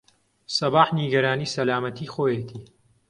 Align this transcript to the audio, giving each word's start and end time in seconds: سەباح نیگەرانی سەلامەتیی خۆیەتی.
سەباح 0.57 0.87
نیگەرانی 0.99 1.51
سەلامەتیی 1.55 2.11
خۆیەتی. 2.13 2.61